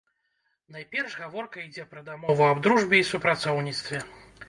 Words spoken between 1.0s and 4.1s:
гаворка ідзе пра дамову аб дружбе і супрацоўніцтве.